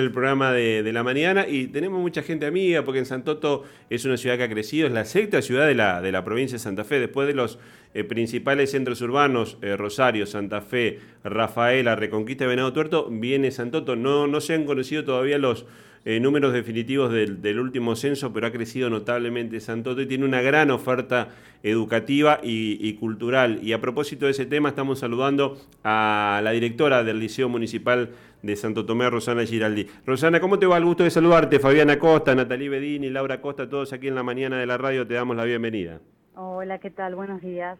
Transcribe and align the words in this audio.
el 0.00 0.10
programa 0.10 0.52
de, 0.52 0.92
la 0.92 1.02
mañana 1.02 1.46
y 1.48 1.66
tenemos 1.68 2.00
mucha 2.00 2.22
gente 2.22 2.46
amiga 2.46 2.84
porque 2.84 2.98
en 2.98 3.06
Santoto 3.06 3.64
es 3.90 4.04
una 4.04 4.16
ciudad 4.16 4.36
que 4.36 4.44
ha 4.44 4.48
crecido, 4.48 4.86
es 4.86 4.92
la 4.92 5.04
sexta 5.04 5.42
ciudad 5.42 5.66
de 5.66 5.74
la, 5.74 6.00
de 6.00 6.12
la 6.12 6.24
provincia 6.24 6.56
de 6.56 6.58
Santa 6.58 6.84
Fe, 6.84 7.00
después 7.00 7.26
de 7.26 7.34
los 7.34 7.58
eh, 7.94 8.04
principales 8.04 8.70
centros 8.70 9.00
urbanos, 9.02 9.58
eh, 9.60 9.76
Rosario, 9.76 10.26
Santa 10.26 10.60
Fe, 10.60 11.00
Rafaela, 11.24 11.94
Reconquista 11.94 12.44
y 12.44 12.48
Venado 12.48 12.72
Tuerto, 12.72 13.08
viene 13.10 13.50
Santoto. 13.50 13.96
No, 13.96 14.26
no 14.26 14.40
se 14.40 14.54
han 14.54 14.64
conocido 14.64 15.04
todavía 15.04 15.38
los 15.38 15.66
eh, 16.04 16.18
números 16.18 16.52
definitivos 16.52 17.12
del, 17.12 17.60
último 17.60 17.94
censo, 17.94 18.32
pero 18.32 18.48
ha 18.48 18.50
crecido 18.50 18.90
notablemente 18.90 19.60
Santoto 19.60 20.00
y 20.00 20.06
tiene 20.06 20.24
una 20.24 20.40
gran 20.40 20.70
oferta 20.70 21.28
educativa 21.62 22.40
y, 22.42 22.92
cultural. 22.94 23.60
Y 23.62 23.72
a 23.72 23.80
propósito 23.80 24.26
de 24.26 24.32
ese 24.32 24.46
tema, 24.46 24.70
estamos 24.70 24.98
saludando 24.98 25.58
a 25.84 26.40
la 26.42 26.50
directora 26.50 27.04
del 27.04 27.20
Liceo 27.20 27.48
Municipal 27.48 28.10
de 28.42 28.56
Santo 28.56 28.84
Tomé, 28.84 29.08
Rosana 29.10 29.44
Giraldi. 29.44 29.86
Rosana, 30.04 30.40
¿cómo 30.40 30.58
te 30.58 30.66
va? 30.66 30.76
El 30.76 30.84
gusto 30.84 31.04
de 31.04 31.10
saludarte. 31.10 31.60
Fabiana 31.60 31.98
Costa, 31.98 32.34
Natalie 32.34 32.68
Bedini, 32.68 33.08
Laura 33.08 33.40
Costa, 33.40 33.68
todos 33.68 33.92
aquí 33.92 34.08
en 34.08 34.16
la 34.16 34.24
mañana 34.24 34.58
de 34.58 34.66
la 34.66 34.78
radio, 34.78 35.06
te 35.06 35.14
damos 35.14 35.36
la 35.36 35.44
bienvenida. 35.44 36.00
Hola, 36.34 36.78
¿qué 36.78 36.90
tal? 36.90 37.14
Buenos 37.14 37.40
días. 37.42 37.78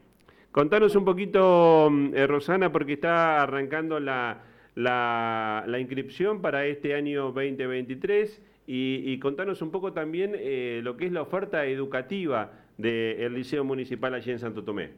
Contanos 0.53 0.95
un 0.95 1.05
poquito, 1.05 1.91
eh, 2.15 2.27
Rosana, 2.27 2.71
porque 2.71 2.93
está 2.93 3.43
arrancando 3.43 3.99
la, 3.99 4.43
inscripción 4.77 6.41
para 6.41 6.67
este 6.67 6.95
año 6.95 7.33
2023 7.33 8.43
y, 8.67 9.19
contanos 9.19 9.61
un 9.63 9.71
poco 9.71 9.93
también 9.93 10.33
eh, 10.37 10.81
lo 10.83 10.97
que 10.97 11.07
es 11.07 11.13
la 11.13 11.23
oferta 11.23 11.65
educativa 11.67 12.53
del 12.79 13.35
Liceo 13.35 13.65
Municipal 13.65 14.15
allí 14.15 14.31
en 14.31 14.39
Santo 14.39 14.65
Tomé. 14.65 14.91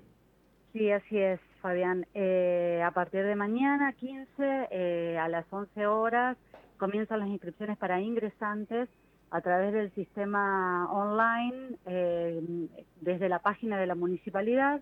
Sí, 0.73 0.91
así 0.91 1.19
es, 1.19 1.41
Fabián. 1.63 2.05
Eh, 2.15 2.83
a 2.85 2.91
partir 2.91 3.25
de 3.25 3.37
mañana, 3.37 3.93
15, 3.93 4.27
eh, 4.71 5.19
a 5.19 5.29
las 5.29 5.47
11 5.51 5.87
horas, 5.87 6.37
comienzan 6.79 7.21
las 7.21 7.29
inscripciones 7.29 7.79
para 7.79 8.01
ingresantes 8.01 8.89
a 9.31 9.41
través 9.41 9.73
del 9.73 9.93
sistema 9.95 10.89
online 10.93 11.77
eh, 11.87 12.43
desde 13.01 13.29
la 13.29 13.39
página 13.39 13.79
de 13.79 13.87
la 13.87 13.95
municipalidad. 13.95 14.81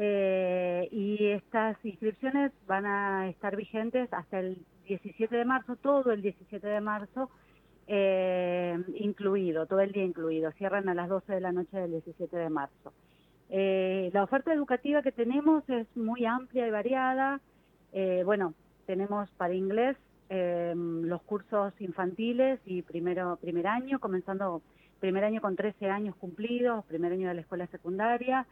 Y 0.00 1.26
estas 1.32 1.76
inscripciones 1.84 2.52
van 2.66 2.86
a 2.86 3.28
estar 3.28 3.56
vigentes 3.56 4.12
hasta 4.12 4.38
el 4.38 4.58
17 4.86 5.34
de 5.34 5.44
marzo, 5.44 5.76
todo 5.76 6.12
el 6.12 6.22
17 6.22 6.66
de 6.66 6.80
marzo, 6.80 7.30
incluido, 8.94 9.66
todo 9.66 9.80
el 9.80 9.92
día 9.92 10.04
incluido. 10.04 10.52
Cierran 10.52 10.88
a 10.88 10.94
las 10.94 11.08
12 11.08 11.32
de 11.32 11.40
la 11.40 11.52
noche 11.52 11.76
del 11.76 11.90
17 11.90 12.36
de 12.36 12.48
marzo. 12.48 12.92
Eh, 13.50 14.10
la 14.12 14.24
oferta 14.24 14.52
educativa 14.52 15.02
que 15.02 15.12
tenemos 15.12 15.68
es 15.68 15.86
muy 15.96 16.24
amplia 16.26 16.66
y 16.66 16.70
variada. 16.70 17.40
Eh, 17.92 18.22
bueno, 18.24 18.54
tenemos 18.86 19.30
para 19.32 19.54
inglés 19.54 19.96
los 20.30 21.22
cursos 21.22 21.72
infantiles 21.80 22.60
y 22.66 22.82
primero 22.82 23.38
primer 23.40 23.66
año, 23.66 23.98
comenzando 23.98 24.60
primer 25.00 25.24
año 25.24 25.40
con 25.40 25.56
13 25.56 25.88
años 25.88 26.14
cumplidos, 26.16 26.84
primer 26.84 27.12
año 27.12 27.28
de 27.28 27.34
la 27.34 27.40
escuela 27.40 27.66
secundaria. 27.68 28.46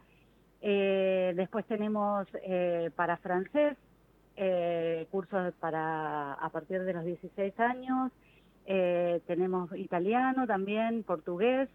Eh, 0.61 1.33
después 1.35 1.65
tenemos 1.65 2.27
para 2.95 3.17
francés, 3.17 3.77
cursos 5.11 5.53
para 5.59 6.33
a 6.33 6.49
partir 6.49 6.83
de 6.83 6.93
los 6.93 7.05
16 7.05 7.59
años. 7.59 8.11
tenemos 8.65 9.75
italiano 9.75 10.45
también, 10.45 11.03
portugués, 11.03 11.69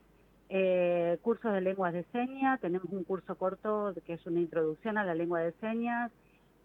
eh, 0.54 1.16
cursos 1.22 1.50
de 1.54 1.62
lenguas 1.62 1.94
de 1.94 2.04
señas, 2.12 2.60
tenemos 2.60 2.86
un 2.92 3.04
curso 3.04 3.36
corto 3.36 3.94
que 4.04 4.12
es 4.12 4.26
una 4.26 4.38
introducción 4.38 4.98
a 4.98 5.04
la 5.04 5.14
lengua 5.14 5.40
de 5.40 5.52
señas 5.52 6.12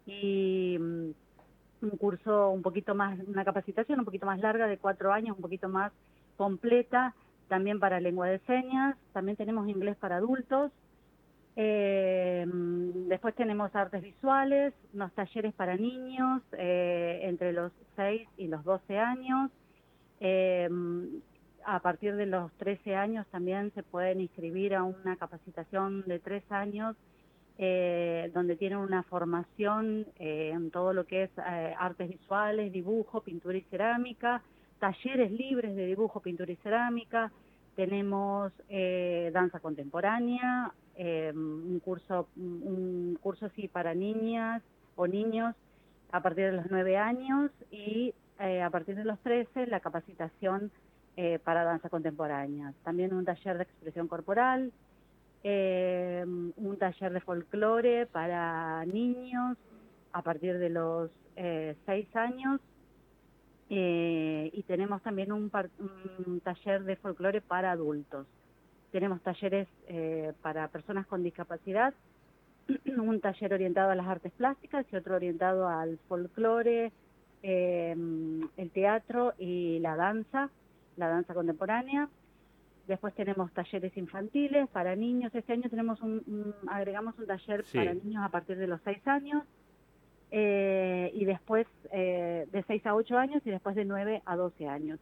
y 0.05 0.77
mm, 0.77 1.11
un 1.83 1.89
curso 1.97 2.49
un 2.49 2.63
poquito 2.63 2.95
más, 2.95 3.17
una 3.25 3.45
capacitación 3.45 3.99
un 3.99 4.05
poquito 4.05 4.25
más 4.25 4.41
larga 4.41 4.67
de 4.67 4.77
cuatro 4.77 5.13
años, 5.13 5.37
un 5.37 5.41
poquito 5.41 5.69
más 5.69 5.93
completa, 6.35 7.15
también 7.47 7.79
para 7.79 8.01
lengua 8.01 8.27
de 8.27 8.39
señas, 8.39 8.97
también 9.13 9.37
tenemos 9.37 9.69
inglés 9.69 9.95
para 9.95 10.17
adultos, 10.17 10.73
eh, 11.59 12.45
después 12.47 13.33
tenemos 13.33 13.75
artes 13.75 14.03
visuales, 14.03 14.75
unos 14.93 15.11
talleres 15.13 15.55
para 15.55 15.75
niños 15.75 16.43
eh, 16.51 17.21
entre 17.23 17.51
los 17.51 17.71
6 17.95 18.29
y 18.37 18.47
los 18.47 18.63
12 18.63 18.99
años, 18.99 19.49
eh, 20.19 20.69
a 21.65 21.79
partir 21.79 22.15
de 22.15 22.27
los 22.27 22.51
13 22.59 22.95
años 22.95 23.25
también 23.31 23.71
se 23.73 23.81
pueden 23.81 24.21
inscribir 24.21 24.75
a 24.75 24.83
una 24.83 25.15
capacitación 25.15 26.03
de 26.05 26.19
tres 26.19 26.43
años 26.51 26.95
eh, 27.57 28.29
donde 28.35 28.55
tienen 28.55 28.77
una 28.77 29.01
formación 29.01 30.05
en 30.19 30.69
todo 30.69 30.93
lo 30.93 31.07
que 31.07 31.23
es 31.23 31.31
artes 31.39 32.07
visuales, 32.07 32.71
dibujo, 32.71 33.21
pintura 33.21 33.57
y 33.57 33.61
cerámica, 33.61 34.43
talleres 34.79 35.31
libres 35.31 35.75
de 35.75 35.87
dibujo, 35.87 36.19
pintura 36.19 36.51
y 36.51 36.55
cerámica, 36.57 37.31
tenemos 37.77 38.51
danza 39.31 39.61
contemporánea, 39.61 40.73
un 40.97 41.79
curso 41.85 42.27
un 42.35 43.17
curso 43.21 43.49
sí 43.55 43.69
para 43.69 43.93
niñas 43.93 44.61
o 44.95 45.07
niños 45.07 45.55
a 46.11 46.21
partir 46.21 46.47
de 46.47 46.53
los 46.53 46.65
9 46.69 46.97
años 46.97 47.51
y 47.71 48.13
a 48.39 48.69
partir 48.69 48.95
de 48.95 49.05
los 49.05 49.19
13 49.19 49.67
la 49.67 49.79
capacitación 49.79 50.71
eh, 51.19 51.39
para 51.43 51.63
danza 51.63 51.89
contemporánea. 51.89 52.73
También 52.83 53.11
un 53.11 53.25
taller 53.25 53.57
de 53.57 53.63
expresión 53.63 54.07
corporal, 54.07 54.71
eh, 55.43 56.23
un 56.27 56.77
taller 56.77 57.11
de 57.11 57.21
folclore 57.21 58.05
para 58.05 58.85
niños 58.85 59.57
a 60.13 60.21
partir 60.21 60.59
de 60.59 60.69
los 60.69 61.09
eh, 61.35 61.75
seis 61.87 62.07
años 62.15 62.61
y 63.69 64.63
tenemos 64.67 65.01
también 65.01 65.31
un, 65.31 65.51
taller 66.43 66.83
de 66.83 66.95
folclore 66.95 67.41
para 67.41 67.71
adultos. 67.71 68.25
Tenemos 68.91 69.21
talleres 69.21 69.67
para 70.41 70.67
personas 70.69 71.05
con 71.07 71.23
discapacidad, 71.23 71.93
un 72.97 73.19
taller 73.19 73.53
orientado 73.53 73.91
a 73.91 73.95
las 73.95 74.07
artes 74.07 74.31
plásticas 74.33 74.85
y 74.91 74.95
otro 74.95 75.15
orientado 75.15 75.67
al 75.67 75.97
folclore, 76.07 76.91
el 77.43 78.71
teatro 78.73 79.33
y 79.37 79.79
la 79.79 79.95
danza 79.95 80.49
la 80.97 81.07
danza 81.07 81.33
contemporánea. 81.33 82.09
Después 82.87 83.13
tenemos 83.13 83.51
talleres 83.53 83.95
infantiles 83.97 84.67
para 84.69 84.95
niños. 84.95 85.33
Este 85.33 85.53
año 85.53 85.69
tenemos 85.69 86.01
un, 86.01 86.53
agregamos 86.67 87.17
un 87.19 87.27
taller 87.27 87.63
para 87.73 87.93
niños 87.93 88.23
a 88.23 88.29
partir 88.29 88.57
de 88.57 88.67
los 88.67 88.81
6 88.83 89.07
años. 89.07 89.43
Eh, 90.31 91.11
y 91.13 91.25
después 91.25 91.67
eh, 91.91 92.47
de 92.51 92.63
6 92.63 92.85
a 92.85 92.95
8 92.95 93.17
años 93.17 93.41
y 93.45 93.49
después 93.49 93.75
de 93.75 93.85
9 93.85 94.21
a 94.25 94.35
12 94.35 94.67
años. 94.67 94.99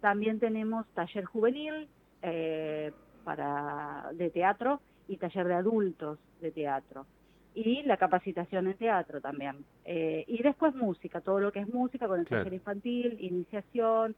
También 0.00 0.38
tenemos 0.38 0.86
taller 0.88 1.24
juvenil 1.24 1.88
eh, 2.22 2.92
para 3.24 4.10
de 4.12 4.30
teatro 4.30 4.80
y 5.08 5.16
taller 5.16 5.46
de 5.46 5.54
adultos 5.54 6.18
de 6.40 6.50
teatro. 6.50 7.06
Y 7.54 7.82
la 7.84 7.96
capacitación 7.96 8.66
en 8.66 8.74
teatro 8.74 9.22
también. 9.22 9.64
y 9.86 10.42
después 10.42 10.74
música, 10.74 11.22
todo 11.22 11.40
lo 11.40 11.52
que 11.52 11.60
es 11.60 11.68
música 11.72 12.06
con 12.06 12.20
el 12.20 12.26
taller 12.26 12.52
infantil, 12.52 13.16
iniciación, 13.18 14.14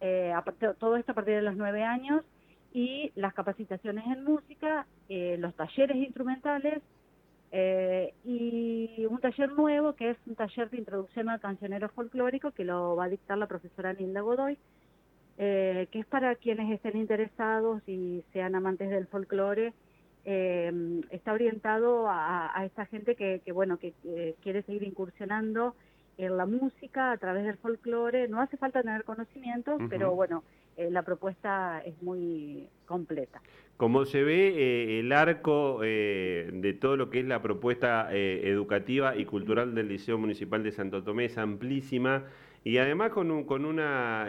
eh, 0.00 0.32
todo 0.78 0.96
esto 0.96 1.12
a 1.12 1.14
partir 1.14 1.34
de 1.34 1.42
los 1.42 1.56
nueve 1.56 1.82
años, 1.82 2.24
y 2.72 3.10
las 3.14 3.34
capacitaciones 3.34 4.06
en 4.06 4.24
música, 4.24 4.86
eh, 5.08 5.36
los 5.38 5.54
talleres 5.54 5.96
instrumentales 5.96 6.82
eh, 7.50 8.12
y 8.24 9.06
un 9.06 9.20
taller 9.20 9.52
nuevo 9.52 9.94
que 9.94 10.10
es 10.10 10.18
un 10.26 10.34
taller 10.34 10.68
de 10.70 10.78
introducción 10.78 11.28
al 11.28 11.40
cancionero 11.40 11.88
folclórico 11.88 12.50
que 12.50 12.64
lo 12.64 12.94
va 12.96 13.04
a 13.04 13.08
dictar 13.08 13.38
la 13.38 13.46
profesora 13.46 13.92
Nilda 13.92 14.20
Godoy, 14.20 14.58
que 15.36 15.88
es 15.92 16.06
para 16.06 16.34
quienes 16.34 16.70
estén 16.72 16.96
interesados 16.96 17.80
y 17.86 18.24
sean 18.32 18.54
amantes 18.56 18.90
del 18.90 19.06
folclore. 19.06 19.72
está 20.24 21.32
orientado 21.32 22.06
a, 22.08 22.64
esta 22.64 22.86
gente 22.86 23.14
que, 23.14 23.40
bueno 23.52 23.78
que 23.78 23.94
quiere 24.42 24.62
seguir 24.62 24.82
incursionando 24.82 25.74
en 26.18 26.36
la 26.36 26.44
música 26.44 27.12
a 27.12 27.16
través 27.16 27.44
del 27.44 27.56
folclore. 27.56 28.28
No 28.28 28.40
hace 28.40 28.56
falta 28.56 28.82
tener 28.82 29.04
conocimientos, 29.04 29.80
pero 29.88 30.14
bueno, 30.14 30.42
eh, 30.78 30.92
la 30.92 31.02
propuesta 31.02 31.82
es 31.84 32.00
muy 32.02 32.68
completa. 32.86 33.42
Como 33.76 34.04
se 34.04 34.22
ve, 34.22 34.54
eh, 34.56 35.00
el 35.00 35.10
arco 35.10 35.80
eh, 35.82 36.50
de 36.52 36.72
todo 36.72 36.96
lo 36.96 37.10
que 37.10 37.18
es 37.18 37.26
la 37.26 37.42
propuesta 37.42 38.08
educativa 38.12 39.16
y 39.16 39.24
cultural 39.24 39.74
del 39.74 39.88
Liceo 39.88 40.18
Municipal 40.18 40.62
de 40.62 40.70
Santo 40.70 41.02
Tomé 41.02 41.24
es 41.24 41.36
amplísima 41.36 42.26
y 42.62 42.78
además 42.78 43.10
con, 43.10 43.42
con 43.44 43.64
una 43.64 44.28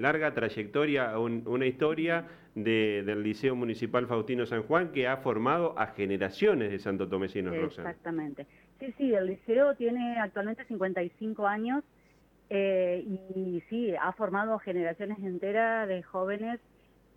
larga 0.00 0.34
trayectoria, 0.34 1.16
una 1.16 1.66
historia 1.66 2.26
del 2.56 3.22
Liceo 3.22 3.54
Municipal 3.54 4.08
Faustino 4.08 4.46
San 4.46 4.64
Juan 4.64 4.90
que 4.90 5.06
ha 5.06 5.18
formado 5.18 5.78
a 5.78 5.88
generaciones 5.88 6.72
de 6.72 6.78
Santo 6.80 7.08
Tomesinos, 7.08 7.54
Exactamente. 7.54 8.46
Sí, 8.80 8.92
sí, 8.98 9.14
el 9.14 9.26
liceo 9.26 9.76
tiene 9.76 10.18
actualmente 10.18 10.64
55 10.64 11.46
años 11.46 11.84
eh, 12.56 13.04
y 13.04 13.60
sí, 13.68 13.94
ha 14.00 14.12
formado 14.12 14.60
generaciones 14.60 15.18
enteras 15.18 15.88
de 15.88 16.04
jóvenes 16.04 16.60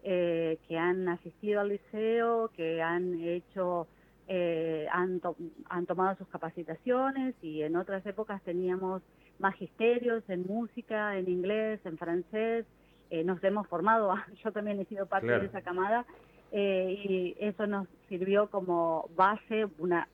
eh, 0.04 0.58
que 0.68 0.78
han 0.78 1.08
asistido 1.10 1.62
al 1.62 1.70
liceo, 1.70 2.50
que 2.56 2.82
han 2.82 3.22
hecho 3.22 3.88
eh, 4.28 4.88
han, 4.92 5.22
han 5.70 5.86
tomado 5.86 6.18
sus 6.18 6.28
capacitaciones 6.30 7.36
y 7.44 7.62
en 7.62 7.76
otras 7.76 8.06
épocas 8.06 8.42
teníamos 8.42 9.04
magisterios 9.38 10.24
en 10.28 10.46
música, 10.48 11.18
en 11.18 11.30
inglés, 11.30 11.80
en 11.86 12.00
francés, 12.00 12.66
eh, 13.10 13.24
nos 13.24 13.42
hemos 13.44 13.68
formado, 13.68 14.14
yo 14.44 14.52
también 14.52 14.80
he 14.80 14.86
sido 14.86 15.06
parte 15.06 15.28
de 15.28 15.46
esa 15.46 15.62
camada, 15.62 16.06
eh, 16.52 16.98
y 17.08 17.36
eso 17.40 17.68
nos 17.68 17.88
sirvió 18.10 18.50
como 18.50 19.08
base, 19.16 19.68
una 19.78 20.08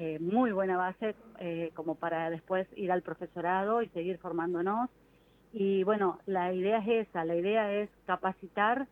eh, 0.00 0.18
muy 0.18 0.52
buena 0.52 0.76
base, 0.76 1.14
como 1.74 1.94
para 1.94 2.30
después 2.30 2.66
ir 2.76 2.90
al 2.92 3.02
profesorado 3.02 3.82
y 3.82 3.88
seguir 3.88 4.18
formándonos. 4.18 4.90
Y 5.52 5.84
bueno, 5.84 6.18
la 6.26 6.52
idea 6.52 6.78
es 6.78 7.08
esa, 7.08 7.24
la 7.24 7.36
idea 7.36 7.72
es 7.72 7.88
capacitar 8.06 8.86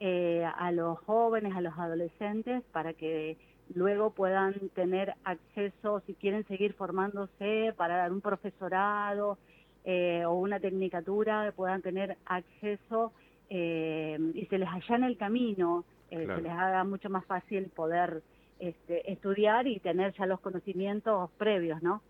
a 0.00 0.72
los 0.72 0.98
jóvenes, 1.00 1.56
a 1.56 1.62
los 1.62 1.78
adolescentes, 1.78 2.62
para 2.72 2.92
que 2.92 3.38
luego 3.74 4.10
puedan 4.10 4.54
tener 4.74 5.14
acceso, 5.24 6.00
si 6.06 6.14
quieren 6.14 6.46
seguir 6.46 6.74
formándose 6.74 7.72
para 7.76 7.96
dar 7.96 8.12
un 8.12 8.20
profesorado 8.20 9.38
eh, 9.84 10.24
o 10.26 10.34
una 10.34 10.60
tecnicatura, 10.60 11.52
puedan 11.54 11.82
tener 11.82 12.16
acceso 12.26 13.12
eh, 13.50 14.18
y 14.34 14.46
se 14.46 14.58
les 14.58 14.68
allana 14.68 15.06
el 15.06 15.16
camino, 15.16 15.84
eh, 16.10 16.26
se 16.26 16.42
les 16.42 16.52
haga 16.52 16.84
mucho 16.84 17.10
más 17.10 17.24
fácil 17.26 17.70
poder 17.74 18.22
este, 18.68 19.10
estudiar 19.10 19.66
y 19.66 19.78
tener 19.78 20.12
ya 20.14 20.26
los 20.26 20.40
conocimientos 20.40 21.30
previos, 21.38 21.82
¿no? 21.82 22.02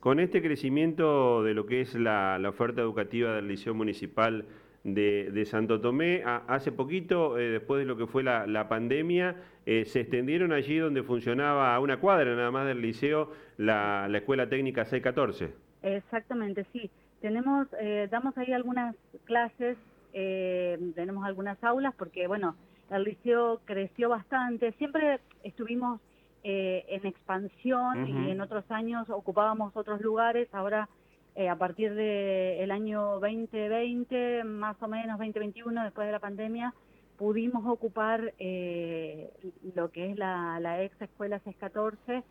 Con 0.00 0.18
este 0.18 0.42
crecimiento 0.42 1.42
de 1.42 1.54
lo 1.54 1.66
que 1.66 1.80
es 1.80 1.94
la 1.94 2.40
oferta 2.48 2.80
educativa 2.80 3.36
del 3.36 3.48
Liceo 3.48 3.74
Municipal, 3.74 4.46
de, 4.84 5.44
Santo 5.46 5.80
Tomé. 5.80 6.22
hace 6.24 6.72
poquito, 6.72 7.38
eh, 7.38 7.50
después 7.50 7.80
de 7.80 7.86
lo 7.86 7.96
que 7.96 8.06
fue 8.06 8.22
la, 8.22 8.68
pandemia, 8.68 9.36
eh, 9.66 9.84
se 9.84 10.00
extendieron 10.00 10.52
allí 10.52 10.78
donde 10.78 11.02
funcionaba 11.02 11.74
a 11.74 11.80
una 11.80 11.98
cuadra 12.00 12.34
nada 12.34 12.50
más 12.50 12.66
del 12.66 12.80
liceo 12.80 13.32
la, 13.58 14.08
Escuela 14.12 14.48
Técnica 14.48 14.84
614. 14.84 15.52
Exactamente, 15.82 16.66
sí. 16.72 16.90
Tenemos, 17.20 17.68
eh, 17.80 18.08
damos 18.10 18.36
ahí 18.36 18.52
algunas 18.52 18.96
clases, 19.24 19.76
tenemos 20.12 21.24
algunas 21.24 21.62
aulas 21.64 21.94
porque, 21.96 22.26
bueno, 22.26 22.54
el 22.90 23.04
liceo 23.04 23.60
creció 23.64 24.08
bastante. 24.08 24.72
Siempre 24.72 25.20
estuvimos 25.42 26.00
en 26.44 27.06
expansión 27.06 28.08
y 28.08 28.30
en 28.30 28.40
otros 28.40 28.68
años 28.70 29.08
ocupábamos 29.08 29.76
otros 29.76 30.00
lugares. 30.00 30.48
Ahora 30.52 30.88
eh, 31.34 31.48
a 31.48 31.56
partir 31.56 31.94
del 31.94 32.70
año 32.70 33.18
2020, 33.18 34.44
más 34.44 34.76
o 34.82 34.88
menos 34.88 35.18
2021, 35.18 35.84
después 35.84 36.06
de 36.06 36.12
la 36.12 36.18
pandemia, 36.18 36.74
pudimos 37.16 37.64
ocupar 37.66 38.34
eh, 38.38 39.30
lo 39.74 39.90
que 39.90 40.10
es 40.10 40.18
la, 40.18 40.82
ex 40.82 41.00
escuela 41.00 41.38
614, 41.38 42.22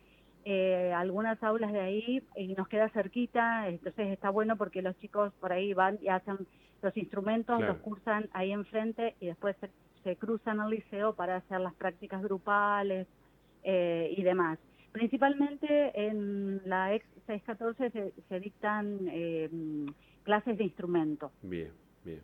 eh, 0.44 0.92
algunas 0.94 1.42
aulas 1.42 1.72
de 1.72 1.80
ahí 1.80 2.22
y 2.36 2.54
nos 2.54 2.68
queda 2.68 2.90
cerquita, 2.90 3.68
entonces 3.68 4.08
está 4.08 4.30
bueno 4.30 4.56
porque 4.56 4.82
los 4.82 4.96
chicos 4.98 5.32
por 5.40 5.52
ahí 5.52 5.74
van 5.74 5.98
y 6.00 6.08
hacen 6.08 6.46
los 6.80 6.96
instrumentos, 6.96 7.60
los 7.60 7.78
cursan 7.78 8.28
ahí 8.32 8.52
enfrente 8.52 9.16
y 9.20 9.26
después 9.26 9.56
se, 9.60 9.68
se 10.04 10.16
cruzan 10.16 10.60
al 10.60 10.70
liceo 10.70 11.14
para 11.14 11.36
hacer 11.36 11.60
las 11.60 11.74
prácticas 11.74 12.22
grupales 12.22 13.06
y 13.64 14.22
demás. 14.22 14.58
Principalmente 14.92 15.92
en 15.94 16.60
la 16.66 16.94
ex 16.94 17.06
614 17.26 17.90
se, 17.90 18.12
se 18.28 18.40
dictan 18.40 18.98
eh, 19.10 19.48
clases 20.22 20.58
de 20.58 20.64
instrumento. 20.64 21.32
Bien, 21.42 21.70
bien. 22.04 22.20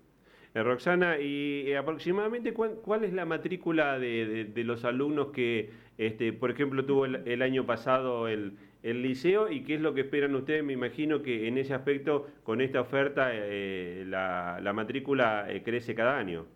Eh, 0.54 0.62
Roxana, 0.62 1.19
¿y 1.19 1.64
eh, 1.66 1.78
aproximadamente 1.78 2.52
cuál, 2.52 3.04
es 3.04 3.12
la 3.14 3.25
matrícula 3.25 3.98
de, 3.98 4.52
los 4.64 4.84
alumnos 4.84 5.28
que, 5.28 5.70
este, 5.96 6.34
por 6.34 6.50
ejemplo, 6.50 6.84
tuvo 6.84 7.06
el, 7.06 7.42
año 7.42 7.64
pasado 7.64 8.28
el, 8.28 8.58
liceo 8.82 9.50
y 9.50 9.62
qué 9.62 9.76
es 9.76 9.80
lo 9.80 9.94
que 9.94 10.02
esperan 10.02 10.34
ustedes? 10.34 10.62
Me 10.62 10.75
imagino 10.75 11.22
que 11.22 11.48
en 11.48 11.56
ese 11.56 11.72
aspecto, 11.72 12.28
con 12.42 12.60
esta 12.60 12.82
oferta, 12.82 13.32
la, 13.32 14.60
la, 14.62 14.72
matrícula 14.75 15.46
crece 15.64 15.94
cada 15.94 16.19
año. 16.19 16.46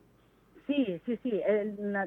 Sí, 0.72 1.02
sí, 1.04 1.18
sí. 1.22 1.42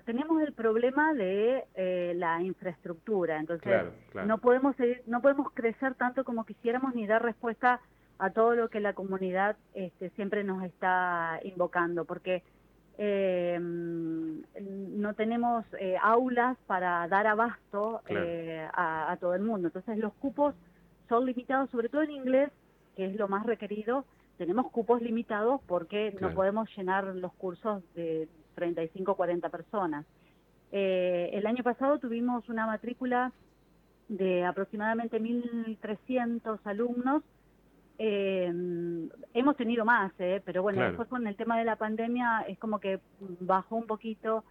tenemos 0.05 0.41
el 0.41 0.53
problema 0.53 1.13
de 1.13 1.65
eh, 1.75 2.13
la 2.15 2.41
infraestructura, 2.41 3.39
entonces 3.39 3.83
no 4.25 4.39
podemos 4.39 4.75
no 5.05 5.21
podemos 5.21 5.51
crecer 5.53 5.93
tanto 5.93 6.23
como 6.23 6.45
quisiéramos 6.45 6.95
ni 6.95 7.05
dar 7.05 7.21
respuesta 7.21 7.79
a 8.17 8.31
todo 8.31 8.55
lo 8.55 8.69
que 8.69 8.79
la 8.79 8.93
comunidad 8.93 9.55
este, 9.75 10.09
siempre 10.11 10.43
nos 10.43 10.63
está 10.63 11.39
invocando, 11.43 12.05
porque 12.05 12.41
eh, 12.97 13.59
no 13.59 15.13
tenemos 15.13 15.65
eh, 15.79 15.97
aulas 16.01 16.57
para 16.65 17.07
dar 17.07 17.27
abasto 17.27 18.01
a, 18.73 19.15
todo 19.19 19.35
el 19.35 19.43
mundo. 19.43 19.67
Entonces 19.67 19.99
los 19.99 20.13
cupos 20.13 20.55
son 21.07 21.25
limitados, 21.27 21.69
sobre 21.69 21.89
todo 21.89 22.01
en 22.01 22.11
inglés, 22.11 22.49
que 22.95 23.05
es 23.05 23.15
lo 23.15 23.27
más 23.27 23.45
requerido. 23.45 24.05
Tenemos 24.39 24.71
cupos 24.71 25.03
limitados 25.03 25.61
porque 25.67 26.15
no 26.19 26.33
podemos 26.33 26.67
llenar 26.75 27.03
los 27.15 27.33
cursos 27.33 27.83
de 27.93 28.27
35 28.55 29.15
40 29.15 29.49
personas. 29.49 30.05
Eh, 30.71 31.29
el 31.33 31.45
año 31.45 31.63
pasado 31.63 31.99
tuvimos 31.99 32.47
una 32.49 32.65
matrícula 32.65 33.31
de 34.07 34.43
aproximadamente 34.43 35.21
1.300 35.21 36.59
alumnos. 36.65 37.23
Eh, 37.97 38.51
hemos 39.33 39.55
tenido 39.55 39.85
más, 39.85 40.11
eh, 40.19 40.41
pero 40.43 40.63
bueno, 40.63 40.83
después 40.83 41.07
con 41.07 41.25
el 41.27 41.37
tema 41.37 41.57
de 41.57 41.63
la 41.63 41.77
pandemia 41.77 42.41
es 42.47 42.59
como 42.59 42.79
que 42.79 42.99
bajó 43.39 43.77
un 43.77 43.87
poquito. 43.87 44.43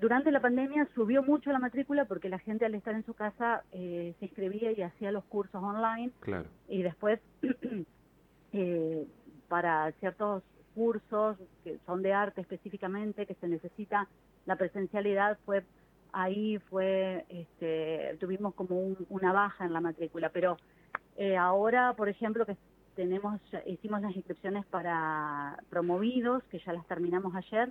durante 0.00 0.30
la 0.30 0.40
pandemia 0.40 0.86
subió 0.94 1.22
mucho 1.22 1.50
la 1.50 1.58
matrícula 1.58 2.04
porque 2.04 2.28
la 2.28 2.38
gente 2.38 2.66
al 2.66 2.74
estar 2.74 2.94
en 2.94 3.06
su 3.06 3.14
casa 3.14 3.62
se 3.72 4.14
inscribía 4.20 4.72
y 4.72 4.82
hacía 4.82 5.10
los 5.10 5.24
cursos 5.24 5.62
online. 5.62 6.10
Claro. 6.20 6.48
Y 6.68 6.82
después, 6.82 7.18
para 9.48 9.90
ciertos 9.92 10.42
cursos 10.74 11.36
que 11.64 11.78
son 11.86 12.02
de 12.02 12.12
arte 12.12 12.40
específicamente, 12.40 13.26
que 13.26 13.34
se 13.34 13.48
necesita 13.48 14.08
la 14.46 14.56
presencialidad, 14.56 15.38
fue 15.44 15.64
ahí 16.12 16.58
fue, 16.70 17.24
este, 17.28 18.16
tuvimos 18.18 18.54
como 18.54 18.96
una 19.08 19.32
baja 19.32 19.66
en 19.66 19.72
la 19.72 19.80
matrícula, 19.80 20.30
pero 20.30 20.56
eh, 21.16 21.36
ahora, 21.36 21.94
por 21.94 22.08
ejemplo, 22.08 22.46
que 22.46 22.56
tenemos, 22.94 23.40
hicimos 23.66 24.00
las 24.02 24.16
inscripciones 24.16 24.66
para 24.66 25.62
promovidos, 25.70 26.42
que 26.50 26.58
ya 26.58 26.72
las 26.72 26.84
terminamos 26.88 27.32
ayer, 27.36 27.70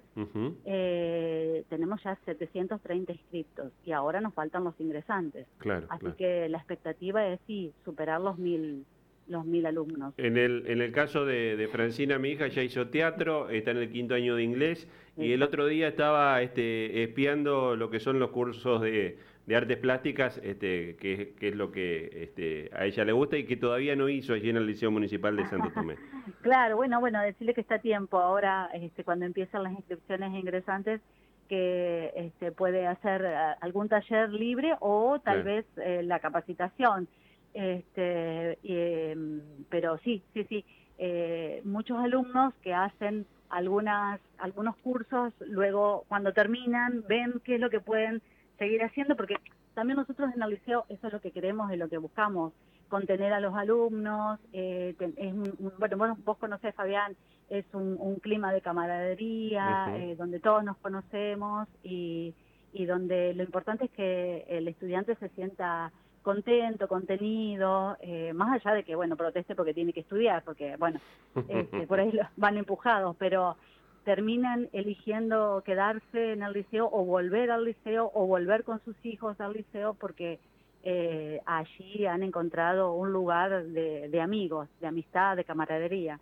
eh, 0.63 1.65
tenemos 1.67 2.01
ya 2.01 2.17
730 2.23 3.11
inscriptos 3.11 3.73
y 3.83 3.91
ahora 3.91 4.21
nos 4.21 4.33
faltan 4.33 4.63
los 4.63 4.79
ingresantes. 4.79 5.45
Claro, 5.57 5.87
Así 5.89 6.13
que 6.17 6.47
la 6.47 6.59
expectativa 6.59 7.27
es 7.27 7.41
sí, 7.45 7.73
superar 7.83 8.21
los 8.21 8.37
mil 8.37 8.85
los 9.27 9.45
mil 9.45 9.65
alumnos. 9.65 10.13
En 10.17 10.37
el, 10.37 10.63
en 10.67 10.81
el 10.81 10.91
caso 10.91 11.25
de, 11.25 11.67
Francina, 11.71 12.17
mi 12.17 12.29
hija, 12.29 12.47
ya 12.47 12.63
hizo 12.63 12.87
teatro, 12.87 13.49
está 13.49 13.71
en 13.71 13.77
el 13.77 13.89
quinto 13.91 14.15
año 14.15 14.35
de 14.35 14.43
inglés 14.43 14.87
y 15.17 15.31
el 15.31 15.43
otro 15.43 15.65
día 15.65 15.87
estaba 15.87 16.41
este, 16.41 17.03
espiando 17.03 17.75
lo 17.75 17.89
que 17.89 17.99
son 17.99 18.19
los 18.19 18.29
cursos 18.29 18.81
de, 18.81 19.17
artes 19.55 19.77
plásticas, 19.77 20.39
este, 20.43 20.95
que, 20.97 21.33
es 21.39 21.55
lo 21.55 21.71
que 21.71 22.23
este, 22.23 22.69
a 22.73 22.85
ella 22.85 23.05
le 23.05 23.13
gusta 23.13 23.37
y 23.37 23.45
que 23.45 23.57
todavía 23.57 23.95
no 23.95 24.09
hizo 24.09 24.33
allí 24.33 24.49
en 24.49 24.57
el 24.57 24.67
Liceo 24.67 24.91
Municipal 24.91 25.35
de 25.35 25.45
Santo 25.45 25.71
Tomé. 25.73 25.95
claro, 26.41 26.75
bueno, 26.75 26.99
bueno, 26.99 27.21
decirle 27.21 27.53
que 27.53 27.61
está 27.61 27.75
a 27.75 27.79
tiempo 27.79 28.19
ahora, 28.19 28.69
este, 28.73 29.03
cuando 29.03 29.25
empiezan 29.25 29.63
las 29.63 29.73
inscripciones 29.73 30.33
ingresantes, 30.33 31.01
que 31.47 32.11
este, 32.15 32.51
puede 32.51 32.87
hacer 32.87 33.23
eh, 33.25 33.35
algún 33.61 33.89
taller 33.89 34.29
libre 34.29 34.75
o 34.79 35.19
tal 35.19 35.43
vez 35.43 35.65
eh, 35.77 36.01
la 36.03 36.19
capacitación. 36.19 37.07
Este, 37.53 38.59
em, 38.63 39.41
pero 39.69 39.97
sí, 39.99 40.23
sí, 40.33 40.43
sí, 40.45 40.65
eh, 40.97 41.61
muchos 41.63 41.97
alumnos 41.97 42.53
que 42.61 42.73
hacen 42.73 43.25
algunas, 43.49 44.19
algunos 44.37 44.75
cursos, 44.77 45.33
luego 45.39 46.05
cuando 46.07 46.33
terminan 46.33 47.03
ven 47.07 47.41
qué 47.43 47.55
es 47.55 47.61
lo 47.61 47.69
que 47.69 47.79
pueden 47.79 48.21
seguir 48.57 48.83
haciendo, 48.83 49.15
porque 49.15 49.35
también 49.73 49.97
nosotros 49.97 50.29
en 50.35 50.41
el 50.41 50.49
liceo 50.49 50.85
eso 50.89 51.07
es 51.07 51.13
lo 51.13 51.21
que 51.21 51.31
queremos 51.31 51.71
y 51.71 51.77
lo 51.77 51.87
que 51.87 51.97
buscamos, 51.97 52.53
contener 52.89 53.33
a 53.33 53.39
los 53.39 53.55
alumnos, 53.55 54.39
eh, 54.53 54.95
es 55.17 55.33
bueno, 55.77 56.17
vos 56.23 56.37
conocés 56.37 56.73
Fabián, 56.75 57.15
es 57.49 57.65
un, 57.73 58.15
clima 58.21 58.51
de 58.51 58.61
camaradería, 58.61 59.95
eh, 59.97 60.15
donde 60.17 60.39
todos 60.39 60.63
nos 60.63 60.77
conocemos 60.77 61.67
y, 61.83 62.33
y 62.73 62.85
donde 62.85 63.33
lo 63.33 63.43
importante 63.43 63.85
es 63.85 63.91
que 63.91 64.45
el 64.49 64.67
estudiante 64.67 65.15
se 65.15 65.29
sienta 65.29 65.91
contento, 66.21 66.87
contenido, 66.87 67.97
eh, 68.01 68.33
más 68.33 68.53
allá 68.53 68.75
de 68.75 68.83
que, 68.83 68.95
bueno, 68.95 69.15
proteste 69.15 69.55
porque 69.55 69.73
tiene 69.73 69.93
que 69.93 70.01
estudiar, 70.01 70.43
porque, 70.43 70.75
bueno, 70.77 70.99
este, 71.47 71.87
por 71.87 71.99
ahí 71.99 72.11
van 72.37 72.57
empujados, 72.57 73.15
pero 73.17 73.55
terminan 74.03 74.69
eligiendo 74.71 75.61
quedarse 75.65 76.31
en 76.31 76.41
el 76.41 76.53
liceo 76.53 76.89
o 76.89 77.03
volver 77.03 77.51
al 77.51 77.65
liceo 77.65 78.09
o 78.13 78.25
volver 78.25 78.63
con 78.63 78.79
sus 78.85 78.95
hijos 79.05 79.39
al 79.41 79.51
liceo 79.51 79.95
porque 79.95 80.39
eh, 80.83 81.41
allí 81.45 82.05
han 82.05 82.23
encontrado 82.23 82.93
un 82.93 83.11
lugar 83.11 83.65
de, 83.65 84.21
amigos, 84.21 84.69
de 84.79 84.87
amistad, 84.87 85.35
de 85.35 85.43
camaradería. 85.43 86.21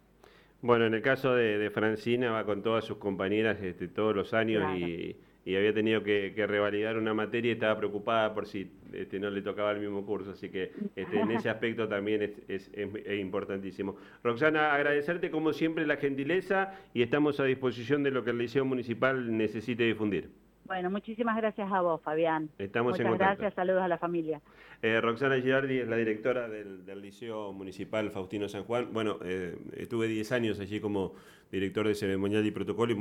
Bueno, 0.63 0.87
en 0.87 0.95
el 0.95 1.03
caso 1.03 1.35
de, 1.35 1.69
Francina 1.69 2.31
va 2.31 2.43
con 2.43 2.63
todas 2.63 2.85
sus 2.85 2.97
compañeras 2.97 3.61
este, 3.61 3.87
todos 3.87 4.15
los 4.15 4.33
años 4.33 4.63
y 4.75 5.15
y 5.45 5.55
había 5.55 5.73
tenido 5.73 6.01
que, 6.01 6.33
revalidar 6.47 6.97
una 6.97 7.13
materia 7.13 7.49
y 7.49 7.53
estaba 7.53 7.77
preocupada 7.77 8.33
por 8.33 8.47
si 8.47 8.71
este, 8.91 9.19
no 9.19 9.29
le 9.29 9.43
tocaba 9.43 9.71
el 9.71 9.79
mismo 9.79 10.03
curso. 10.03 10.31
Así 10.31 10.49
que 10.49 10.71
este, 10.95 11.19
en 11.19 11.29
ese 11.31 11.49
aspecto 11.49 11.87
también 11.87 12.33
es, 12.47 12.71
es, 12.73 13.19
importantísimo. 13.19 13.95
Roxana, 14.23 14.73
agradecerte 14.73 15.29
como 15.29 15.53
siempre 15.53 15.85
la 15.85 15.97
gentileza 15.97 16.73
y 16.95 17.03
estamos 17.03 17.39
a 17.39 17.43
disposición 17.45 18.01
de 18.01 18.09
lo 18.09 18.23
que 18.23 18.31
el 18.31 18.39
Liceo 18.39 18.65
Municipal 18.65 19.37
necesite 19.37 19.83
difundir. 19.83 20.31
Bueno, 20.65 20.89
muchísimas 20.89 21.37
gracias 21.37 21.71
a 21.71 21.81
vos, 21.81 22.01
Fabián. 22.01 22.49
Estamos 22.57 22.93
Muchas 22.93 23.05
en 23.05 23.11
contacto. 23.11 23.41
gracias, 23.41 23.53
saludos 23.53 23.83
a 23.83 23.87
la 23.87 23.99
familia. 23.99 24.41
Eh, 24.81 24.99
Roxana 24.99 25.39
Girardi 25.39 25.77
es 25.77 25.87
la 25.87 25.95
directora 25.95 26.49
del, 26.49 26.83
Liceo 26.99 27.53
Municipal 27.53 28.09
Faustino 28.09 28.49
San 28.49 28.63
Juan. 28.63 28.91
Bueno, 28.91 29.19
eh, 29.23 29.55
estuve 29.77 30.07
10 30.07 30.31
años 30.31 30.59
allí 30.59 30.79
como 30.79 31.13
director 31.51 31.87
de 31.87 31.93
ceremonial 31.93 32.43
y 32.45 32.51
protocolo. 32.51 32.91